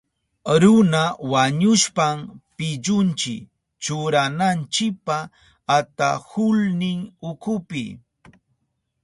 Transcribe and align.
Runa 0.61 1.01
wañushpan 1.31 2.15
pillunchi 2.55 3.35
churananchipa 3.83 5.17
atahulnin 5.77 6.99
ukupi. 7.29 7.83